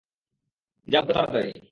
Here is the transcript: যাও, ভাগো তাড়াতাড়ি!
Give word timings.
যাও, 0.87 1.01
ভাগো 1.01 1.13
তাড়াতাড়ি! 1.13 1.51